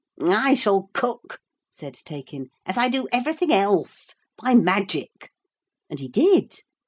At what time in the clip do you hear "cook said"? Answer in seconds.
0.95-1.93